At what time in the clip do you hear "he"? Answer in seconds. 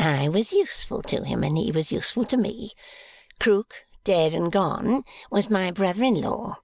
1.56-1.70